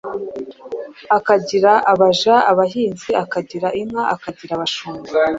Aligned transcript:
akagira 1.17 1.73
abaja, 1.91 2.33
abahinzi, 2.51 3.09
akagira 3.23 3.67
inka, 3.81 4.01
akagira 4.15 4.51
abashumba. 4.55 5.09